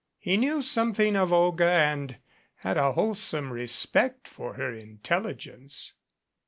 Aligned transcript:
He 0.17 0.35
knew 0.35 0.61
some 0.63 0.95
thing 0.95 1.15
of 1.15 1.31
Olga 1.31 1.67
and 1.69 2.17
had 2.55 2.75
a 2.75 2.93
wholesome 2.93 3.53
respect 3.53 4.27
for 4.27 4.55
her 4.55 4.71
intel 4.71 5.25
ligence. 5.27 5.91